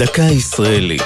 [0.00, 1.02] דקה ישראלית.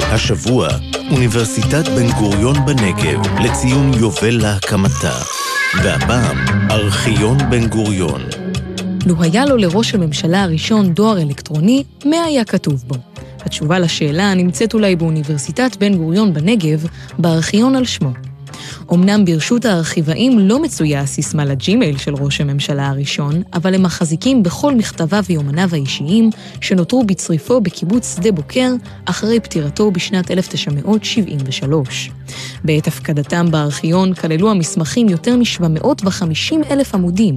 [0.00, 0.68] השבוע,
[1.10, 5.18] אוניברסיטת בן גוריון בנגב לציון יובל להקמתה.
[5.82, 6.36] והפעם,
[6.70, 8.20] ארכיון בן גוריון.
[9.06, 12.94] לו היה לו לראש הממשלה הראשון דואר אלקטרוני, מה היה כתוב בו?
[13.40, 16.86] התשובה לשאלה נמצאת אולי באוניברסיטת בן גוריון בנגב,
[17.18, 18.27] בארכיון על שמו.
[18.92, 24.74] אמנם ברשות הארכיבאים לא מצויה הסיסמה לג'ימייל של ראש הממשלה הראשון, אבל הם מחזיקים בכל
[24.74, 28.70] מכתביו ויומניו האישיים, שנותרו בצריפו בקיבוץ שדה בוקר,
[29.04, 32.10] אחרי פטירתו בשנת 1973.
[32.64, 37.36] בעת הפקדתם בארכיון כללו המסמכים יותר מ-750 אלף עמודים.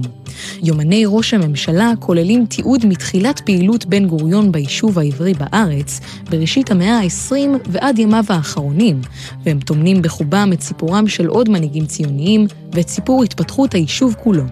[0.62, 7.34] יומני ראש הממשלה כוללים תיעוד מתחילת פעילות בן גוריון ביישוב העברי בארץ, בראשית המאה ה-20
[7.70, 9.00] ועד ימיו האחרונים,
[9.44, 14.44] והם טומנים בחובם את סיפורם של עוד מנהיגים ציוניים ואת סיפור התפתחות היישוב כולו.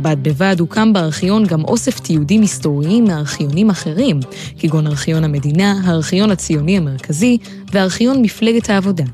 [0.00, 4.20] בד בבד הוקם בארכיון גם אוסף תיעודים היסטוריים מארכיונים אחרים,
[4.58, 7.38] כגון ארכיון המדינה, הארכיון הציוני המרכזי
[7.72, 9.04] וארכיון מפלגת העבודה.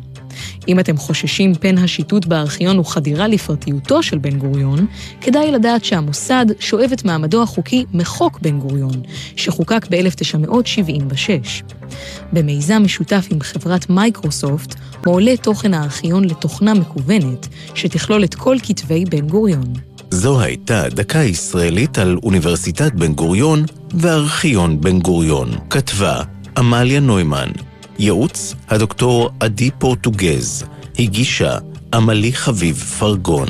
[0.69, 4.86] אם אתם חוששים פן השיטוט בארכיון הוא חדירה לפרטיותו של בן גוריון,
[5.20, 9.02] כדאי לדעת שהמוסד שואב את מעמדו החוקי מחוק בן גוריון,
[9.36, 11.75] שחוקק ב-1976.
[12.33, 14.75] במיזם משותף עם חברת מייקרוסופט,
[15.06, 19.72] מועלה תוכן הארכיון לתוכנה מקוונת, שתכלול את כל כתבי בן גוריון.
[20.10, 25.50] זו הייתה דקה ישראלית על אוניברסיטת בן גוריון וארכיון בן גוריון.
[25.70, 26.22] כתבה
[26.56, 27.48] עמליה נוימן.
[27.98, 30.64] ייעוץ הדוקטור עדי פורטוגז.
[30.98, 31.58] הגישה
[31.94, 33.48] עמלי חביב פרגון.